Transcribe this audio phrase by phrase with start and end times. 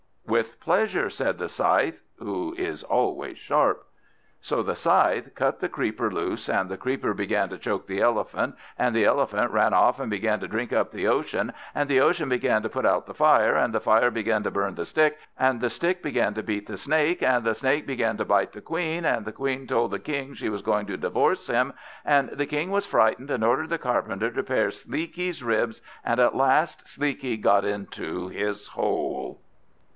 [0.25, 3.85] "With pleasure," said the Scythe, who is always sharp.
[4.39, 8.55] So the Scythe cut the Creeper loose, and the Creeper began to choke the Elephant,
[8.79, 12.29] and the Elephant ran off and began to drink up the Ocean, and the Ocean
[12.29, 15.59] began to put out the Fire, and the Fire began to burn the Stick, and
[15.61, 19.05] the Stick began to beat the Snake, and the Snake began to bite the Queen,
[19.05, 21.73] and the Queen told the King she was going to divorce him,
[22.05, 26.35] and the King was frightened, and ordered the Carpenter to pare Sleekie's ribs, and at
[26.35, 29.39] last Sleekie got into his hole.